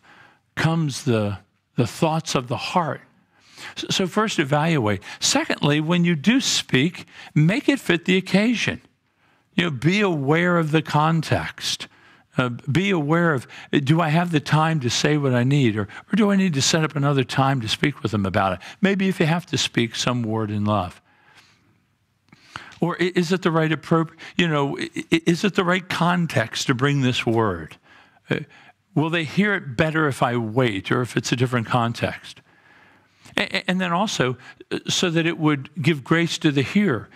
[0.55, 1.39] comes the,
[1.75, 3.01] the thoughts of the heart.
[3.91, 5.03] So, first, evaluate.
[5.19, 8.81] Secondly, when you do speak, make it fit the occasion.
[9.55, 11.89] You know, be aware of the context.
[12.41, 15.83] Uh, be aware of do I have the time to say what I need, or,
[15.83, 18.61] or do I need to set up another time to speak with them about it?
[18.81, 21.03] Maybe if you have to speak some word in love.
[22.81, 24.79] Or is it the right appropriate, you know,
[25.11, 27.77] is it the right context to bring this word?
[28.31, 28.41] Uh,
[28.95, 32.41] will they hear it better if I wait or if it's a different context?
[33.37, 34.39] And then also,
[34.73, 37.11] uh, so that it would give grace to the hearer.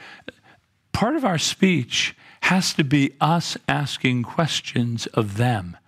[0.93, 2.15] Part of our speech
[2.45, 5.79] has to be us asking questions of them,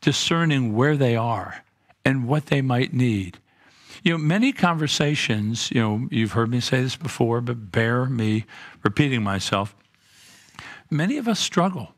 [0.00, 1.64] discerning where they are
[2.04, 3.36] and what they might need.
[4.04, 8.44] You know, many conversations, you know, you've heard me say this before, but bear me
[8.84, 9.74] repeating myself.
[10.88, 11.96] Many of us struggle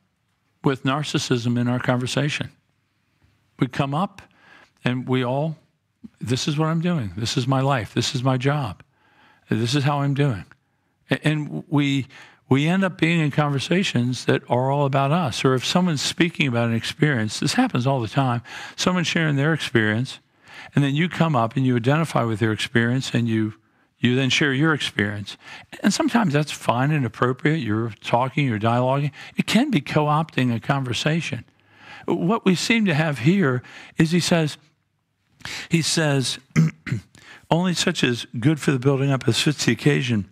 [0.65, 2.51] with narcissism in our conversation.
[3.61, 4.23] We come up
[4.83, 5.59] and we all,
[6.23, 7.13] this is what I'm doing.
[7.19, 7.93] This is my life.
[7.93, 8.83] This is my job.
[9.51, 10.47] This is how I'm doing.
[11.11, 12.07] And we,
[12.49, 15.45] we end up being in conversations that are all about us.
[15.45, 18.43] Or if someone's speaking about an experience, this happens all the time,
[18.77, 20.21] someone's sharing their experience,
[20.75, 23.55] and then you come up and you identify with their experience and you
[23.99, 25.39] you then share your experience.
[25.83, 27.61] And sometimes that's fine and appropriate.
[27.61, 29.11] You're talking, you're dialoguing.
[29.39, 31.47] It can be co opting a conversation.
[32.05, 33.63] What we seem to have here
[33.97, 34.59] is he says,
[35.71, 36.39] he says,
[37.51, 40.29] only such as good for the building up as fits the occasion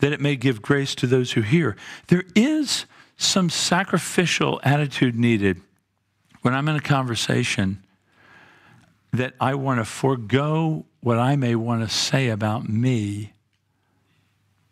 [0.00, 1.76] that it may give grace to those who hear.
[2.08, 2.86] There is
[3.16, 5.60] some sacrificial attitude needed
[6.42, 7.82] when I'm in a conversation
[9.12, 13.32] that I want to forego what I may want to say about me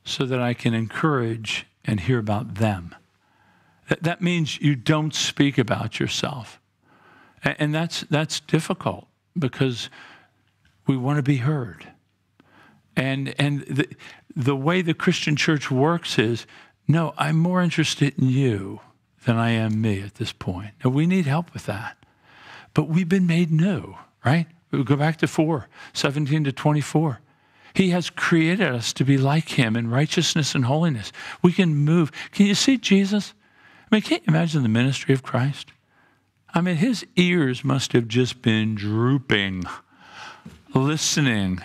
[0.04, 2.94] so that I can encourage and hear about them.
[3.88, 6.60] That, that means you don't speak about yourself.
[7.44, 9.06] And, and that's, that's difficult
[9.38, 9.90] because
[10.86, 11.86] we want to be heard.
[12.96, 13.88] And, and the,
[14.34, 16.46] the way the Christian church works is
[16.88, 18.80] no, I'm more interested in you
[19.24, 20.72] than I am me at this point.
[20.82, 21.96] And we need help with that.
[22.74, 24.46] But we've been made new, right?
[24.70, 27.20] We go back to 4, 17 to 24.
[27.74, 31.12] He has created us to be like him in righteousness and holiness.
[31.42, 32.10] We can move.
[32.32, 33.34] Can you see Jesus?
[33.90, 35.72] I mean, can't you imagine the ministry of Christ?
[36.54, 39.64] I mean, his ears must have just been drooping,
[40.74, 41.62] listening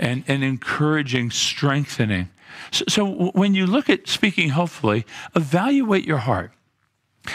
[0.00, 2.30] and, and encouraging, strengthening.
[2.72, 6.52] So, so when you look at speaking hopefully, evaluate your heart.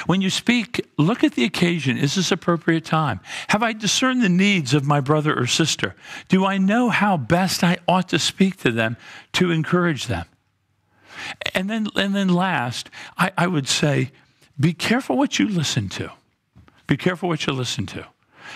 [0.07, 1.97] When you speak, look at the occasion.
[1.97, 3.19] Is this appropriate time?
[3.49, 5.95] Have I discerned the needs of my brother or sister?
[6.27, 8.97] Do I know how best I ought to speak to them
[9.33, 10.25] to encourage them?
[11.53, 14.11] And then, and then last, I, I would say,
[14.59, 16.11] be careful what you listen to.
[16.87, 18.07] Be careful what you listen to.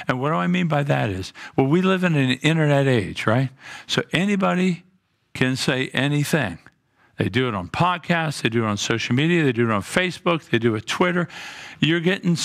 [0.08, 3.26] And what do I mean by that is, well, we live in an internet age,
[3.28, 3.50] right?
[3.88, 4.84] So anybody
[5.34, 6.60] can say anything.
[7.18, 9.82] They do it on podcasts, they do it on social media, they do it on
[9.82, 11.28] Facebook, they do it Twitter.
[11.80, 12.38] You're getting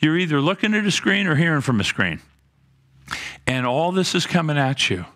[0.00, 2.20] you're either looking at a screen or hearing from a screen.
[3.46, 5.06] And all this is coming at you.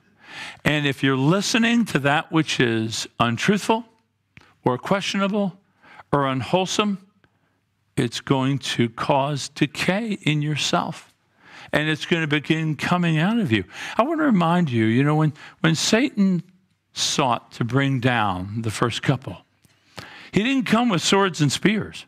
[0.65, 3.85] And if you're listening to that which is untruthful
[4.65, 5.59] or questionable
[6.11, 7.07] or unwholesome,
[7.97, 11.12] it's going to cause decay in yourself
[11.73, 13.65] and it's going to begin coming out of you.
[13.97, 16.43] I want to remind you, you know, when, when Satan
[16.93, 19.39] sought to bring down the first couple.
[20.33, 22.07] He didn't come with swords and spears.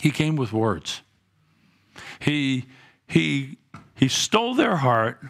[0.00, 1.02] He came with words.
[2.18, 2.64] He,
[3.06, 3.58] he,
[3.94, 5.20] he stole their heart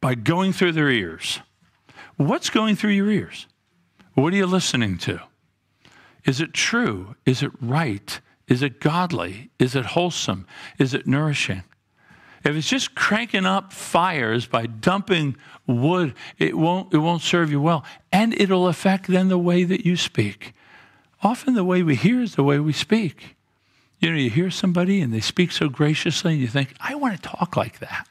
[0.00, 1.40] by going through their ears.
[2.16, 3.46] What's going through your ears?
[4.14, 5.20] What are you listening to?
[6.24, 7.16] Is it true?
[7.24, 8.20] Is it right?
[8.48, 9.50] Is it godly?
[9.58, 10.46] Is it wholesome?
[10.78, 11.62] Is it nourishing?
[12.46, 15.36] If it's just cranking up fires by dumping
[15.66, 17.84] wood, it won't, it won't serve you well.
[18.12, 20.54] And it'll affect then the way that you speak.
[21.24, 23.34] Often the way we hear is the way we speak.
[23.98, 27.16] You know, you hear somebody and they speak so graciously, and you think, I want
[27.16, 28.06] to talk like that.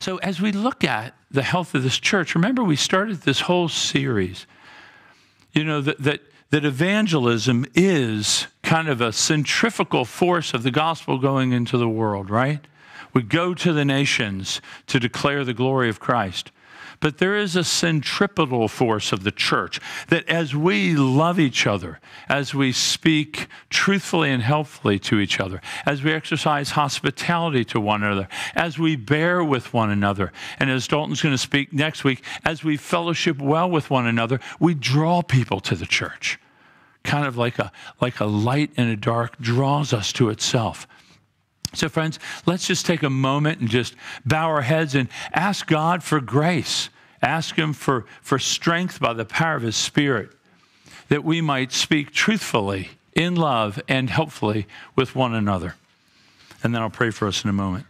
[0.00, 3.68] So, as we look at the health of this church, remember we started this whole
[3.68, 4.46] series,
[5.52, 11.18] you know, that, that, that evangelism is kind of a centrifugal force of the gospel
[11.18, 12.66] going into the world, right?
[13.12, 16.50] We go to the nations to declare the glory of Christ.
[17.00, 22.00] But there is a centripetal force of the church that as we love each other,
[22.28, 28.02] as we speak truthfully and helpfully to each other, as we exercise hospitality to one
[28.02, 32.22] another, as we bear with one another, and as Dalton's going to speak next week,
[32.44, 36.38] as we fellowship well with one another, we draw people to the church.
[37.04, 40.86] Kind of like a, like a light in a dark draws us to itself.
[41.74, 43.94] So, friends, let's just take a moment and just
[44.24, 46.88] bow our heads and ask God for grace.
[47.20, 50.30] Ask Him for, for strength by the power of His Spirit
[51.08, 55.74] that we might speak truthfully, in love, and helpfully with one another.
[56.62, 57.86] And then I'll pray for us in a moment.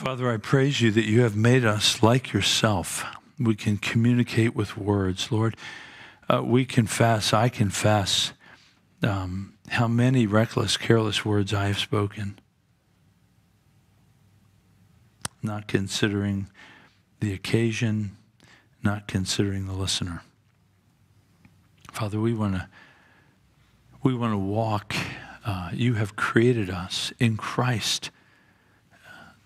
[0.00, 3.04] Father, I praise you that you have made us like yourself.
[3.38, 5.30] We can communicate with words.
[5.30, 5.58] Lord,
[6.26, 8.32] uh, we confess, I confess,
[9.02, 12.38] um, how many reckless, careless words I have spoken,
[15.42, 16.48] not considering
[17.20, 18.16] the occasion,
[18.82, 20.22] not considering the listener.
[21.92, 22.68] Father, we want to
[24.02, 24.94] we want to walk.
[25.44, 28.10] Uh, you have created us in Christ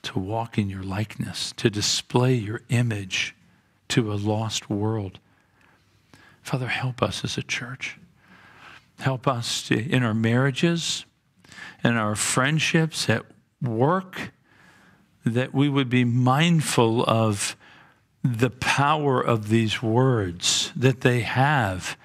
[0.04, 3.34] to walk in your likeness, to display your image
[3.88, 5.18] to a lost world.
[6.42, 7.98] Father, help us as a church.
[8.98, 11.04] Help us to, in our marriages,
[11.82, 13.24] in our friendships, at
[13.62, 14.32] work,
[15.24, 17.56] that we would be mindful of
[18.22, 21.96] the power of these words, that they have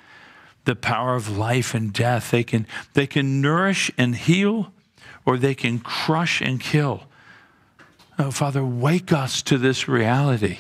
[0.66, 2.32] the power of life and death.
[2.32, 4.72] They can, they can nourish and heal,
[5.26, 7.04] or they can crush and kill.
[8.22, 10.58] Oh, Father, wake us to this reality.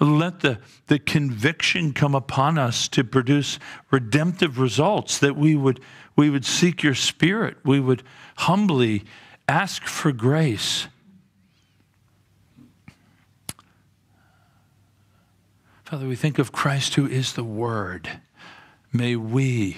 [0.00, 3.58] Let the, the conviction come upon us to produce
[3.90, 5.80] redemptive results, that we would,
[6.16, 8.02] we would seek your spirit, we would
[8.36, 9.04] humbly
[9.46, 10.88] ask for grace.
[15.84, 18.08] Father, we think of Christ who is the Word.
[18.94, 19.76] May we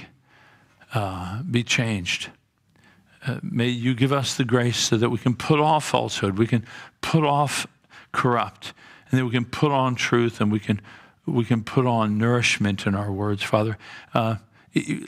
[0.95, 2.31] uh, be changed
[3.43, 6.65] may you give us the grace so that we can put off falsehood, we can
[7.01, 7.67] put off
[8.13, 8.73] corrupt,
[9.11, 10.81] and then we can put on truth and we can,
[11.27, 13.79] we can put on nourishment in our words, Father.
[14.15, 14.37] Uh,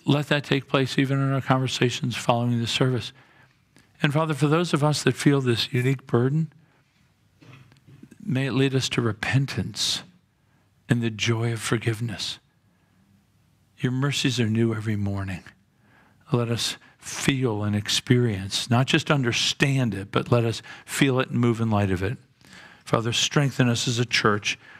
[0.05, 3.13] let that take place even in our conversations following the service.
[4.03, 6.53] And Father, for those of us that feel this unique burden,
[8.25, 10.03] may it lead us to repentance
[10.89, 12.39] and the joy of forgiveness.
[13.79, 15.45] Your mercies are new every morning.
[16.33, 16.77] Let us
[17.09, 21.71] feel and experience, not just understand it, but let us feel it and move in
[21.71, 22.19] light of it.
[22.85, 24.59] Father, strengthen us as a church